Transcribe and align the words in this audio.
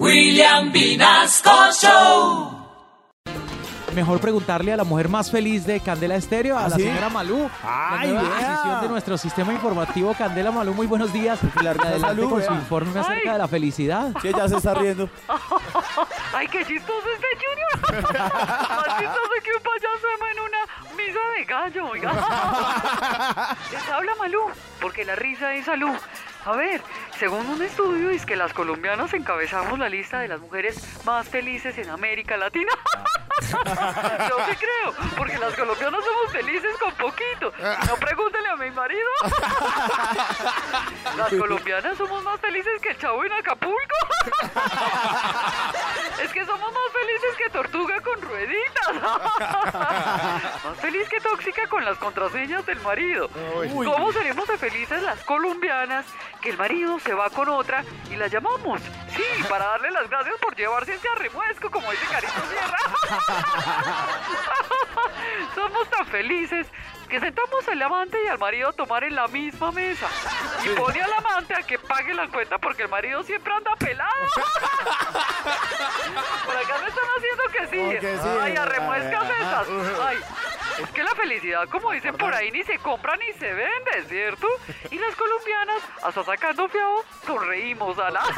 William 0.00 0.72
Vinasco 0.72 1.50
Show. 1.80 2.60
Mejor 3.94 4.18
preguntarle 4.18 4.72
a 4.72 4.76
la 4.76 4.82
mujer 4.82 5.08
más 5.08 5.30
feliz 5.30 5.64
de 5.66 5.78
Candela 5.78 6.16
Estéreo, 6.16 6.58
a 6.58 6.62
la 6.62 6.66
¿Ah, 6.66 6.70
sí? 6.78 6.82
señora 6.82 7.08
Malú. 7.10 7.48
Ay, 7.62 8.08
la 8.08 8.14
nueva 8.22 8.36
vea. 8.36 8.48
adquisición 8.54 8.80
de 8.82 8.88
nuestro 8.88 9.16
sistema 9.18 9.52
informativo 9.52 10.12
Candela 10.14 10.50
Malú. 10.50 10.74
Muy 10.74 10.88
buenos 10.88 11.12
días. 11.12 11.38
Adelante 11.54 12.00
salud, 12.00 12.28
con 12.28 12.42
su 12.42 12.52
informe 12.52 12.98
acerca 12.98 13.34
de 13.34 13.38
la 13.38 13.46
felicidad. 13.46 14.10
Sí, 14.20 14.28
ella 14.28 14.48
se 14.48 14.56
está 14.56 14.74
riendo. 14.74 15.08
¡Ay, 16.34 16.48
qué 16.48 16.64
chistoso 16.64 17.06
este 17.14 17.26
Junior! 17.38 18.02
Más 18.12 18.98
chistoso 18.98 19.30
que 19.44 19.50
un 19.56 19.62
payaso 19.62 20.06
en 20.32 20.40
una 20.40 20.58
misa 20.96 21.20
de 21.38 21.44
gallo, 21.44 21.86
oiga. 21.88 22.12
Les 23.70 23.88
habla 23.90 24.12
Malú, 24.18 24.40
porque 24.80 25.04
la 25.04 25.14
risa 25.14 25.54
es 25.54 25.66
salud. 25.66 25.94
A 26.44 26.56
ver, 26.56 26.82
según 27.18 27.46
un 27.46 27.62
estudio, 27.62 28.10
es 28.10 28.26
que 28.26 28.36
las 28.36 28.52
colombianas 28.52 29.14
encabezamos 29.14 29.78
la 29.78 29.88
lista 29.88 30.18
de 30.18 30.28
las 30.28 30.40
mujeres 30.40 30.76
más 31.04 31.26
felices 31.26 31.78
en 31.78 31.88
América 31.88 32.36
Latina. 32.36 32.70
Yo 33.40 34.36
sí 34.48 34.56
creo, 34.56 34.94
porque 35.16 35.38
las 35.38 35.54
colombianas 35.54 36.04
somos 36.04 36.32
felices 36.32 36.76
con 36.78 36.92
poquito. 36.94 37.52
No 37.86 37.96
pregúntele 37.96 38.48
a 38.48 38.56
mi 38.56 38.70
marido. 38.70 39.08
Las 41.16 41.28
colombianas 41.30 41.96
somos 41.96 42.22
más 42.22 42.40
felices 42.40 42.80
que 42.82 42.90
el 42.90 42.98
chavo 42.98 43.24
en 43.24 43.32
Acapulco. 43.32 43.96
Que 46.34 46.44
somos 46.44 46.70
más 46.72 46.92
felices 46.92 47.36
que 47.38 47.48
tortuga 47.50 48.00
con 48.00 48.20
rueditas. 48.20 48.94
Más 50.64 50.76
feliz 50.80 51.08
que 51.08 51.20
tóxica 51.20 51.68
con 51.68 51.84
las 51.84 51.96
contraseñas 51.96 52.66
del 52.66 52.80
marido. 52.80 53.30
¿Cómo 53.72 54.12
seremos 54.12 54.48
de 54.48 54.58
felices 54.58 55.00
las 55.04 55.22
colombianas 55.22 56.04
que 56.42 56.50
el 56.50 56.58
marido 56.58 56.98
se 56.98 57.14
va 57.14 57.30
con 57.30 57.48
otra 57.50 57.84
y 58.10 58.16
la 58.16 58.26
llamamos? 58.26 58.80
Sí, 59.14 59.22
para 59.48 59.66
darle 59.66 59.92
las 59.92 60.10
gracias 60.10 60.34
por 60.40 60.56
llevarse 60.56 60.94
ese 60.94 61.08
arremuesco, 61.08 61.70
como 61.70 61.88
dice 61.92 62.04
Carito 62.10 62.32
Sierra. 62.50 62.78
Somos 65.54 65.88
tan 65.88 66.04
felices 66.08 66.66
que 67.08 67.20
sentamos 67.20 67.68
al 67.68 67.80
amante 67.80 68.18
y 68.24 68.26
al 68.26 68.38
marido 68.38 68.70
a 68.70 68.72
tomar 68.72 69.04
en 69.04 69.14
la 69.14 69.28
misma 69.28 69.70
mesa. 69.70 70.08
Y 70.64 70.70
pone 70.70 71.00
a 71.00 71.06
que 71.66 71.78
pague 71.78 72.14
la 72.14 72.28
cuenta 72.28 72.58
porque 72.58 72.82
el 72.82 72.88
marido 72.88 73.22
siempre 73.22 73.52
anda 73.52 73.76
pelado. 73.76 74.10
Por 76.44 76.56
acá 76.56 76.78
me 76.80 76.88
están 76.88 77.04
haciendo 77.16 77.44
que 77.52 77.66
sí. 77.68 77.78
Ay, 78.40 78.56
arremuescas 78.56 79.24
Ay, 79.24 79.30
esas. 79.40 79.68
Ay, 80.00 80.18
es 80.82 80.90
que 80.90 81.02
la 81.02 81.14
felicidad, 81.14 81.68
como 81.68 81.90
dicen 81.92 82.16
por 82.16 82.34
ahí, 82.34 82.50
ni 82.50 82.64
se 82.64 82.78
compra 82.78 83.16
ni 83.16 83.32
se 83.34 83.52
vende, 83.52 84.04
¿cierto? 84.08 84.48
Y 84.90 84.98
las 84.98 85.14
colombianas, 85.14 85.82
hasta 86.02 86.24
sacando 86.24 86.68
fiado, 86.68 87.04
sonreímos 87.24 87.96
a 87.98 88.10
la... 88.10 88.24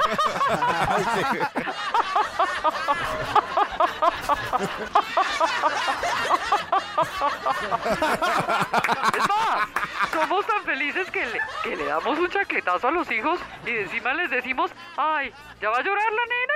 Es 9.17 9.27
somos 10.17 10.47
tan 10.47 10.63
felices 10.65 11.11
que 11.11 11.27
le, 11.27 11.39
que 11.63 11.77
le 11.77 11.85
damos 11.85 12.19
un 12.19 12.31
chaquetazo 12.31 12.89
a 12.89 12.91
los 12.91 13.11
hijos 13.11 13.39
y 13.67 13.73
de 13.73 13.83
encima 13.83 14.15
les 14.15 14.31
decimos, 14.31 14.71
ay, 14.97 15.31
¿ya 15.61 15.69
va 15.69 15.77
a 15.79 15.83
llorar 15.83 16.11
la 16.13 16.23
nena? 16.35 16.55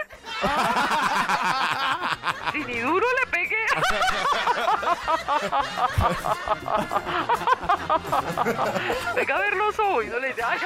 Si 2.52 2.64
ni 2.64 2.78
duro 2.80 3.06
le 3.20 3.26
pegué. 3.30 3.66
Venga 9.14 9.36
a 9.36 9.38
verlos 9.38 9.78
hoy, 9.78 10.08
no 10.08 10.18
le 10.18 10.28
dice, 10.28 10.42
ay, 10.42 10.58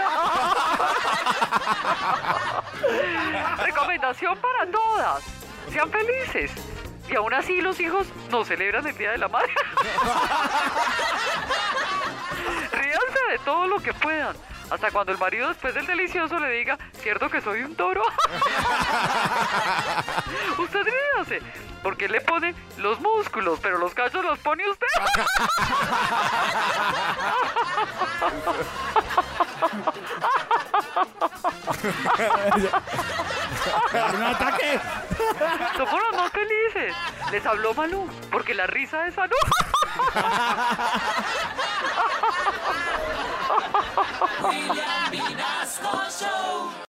Recomendación 3.58 4.38
para 4.38 4.66
todas, 4.70 5.24
sean 5.70 5.90
felices. 5.90 6.52
Y 7.08 7.16
aún 7.16 7.34
así 7.34 7.60
los 7.60 7.78
hijos 7.80 8.06
no 8.30 8.44
celebran 8.46 8.86
el 8.86 8.96
Día 8.96 9.10
de 9.10 9.18
la 9.18 9.28
Madre. 9.28 9.52
Todo 13.54 13.68
lo 13.68 13.78
que 13.78 13.94
puedan. 13.94 14.34
Hasta 14.68 14.90
cuando 14.90 15.12
el 15.12 15.18
marido 15.18 15.46
después 15.46 15.72
del 15.76 15.86
delicioso 15.86 16.40
le 16.40 16.50
diga, 16.50 16.76
¿cierto 16.94 17.30
que 17.30 17.40
soy 17.40 17.62
un 17.62 17.76
toro? 17.76 18.02
usted 20.58 20.80
ríase, 20.82 21.40
porque 21.80 22.06
él 22.06 22.12
le 22.12 22.20
pone 22.20 22.52
los 22.78 22.98
músculos, 22.98 23.60
pero 23.62 23.78
los 23.78 23.94
cachos 23.94 24.24
los 24.24 24.40
pone 24.40 24.68
usted. 24.68 24.88
¡Un 34.14 34.22
ataque! 34.24 34.80
Somos 35.76 36.02
los 36.02 36.16
más 36.16 36.32
felices. 36.32 36.92
Les 37.30 37.46
habló 37.46 37.72
Malú, 37.74 38.10
porque 38.32 38.52
la 38.52 38.66
risa 38.66 39.06
es 39.06 39.14
salud. 39.14 39.36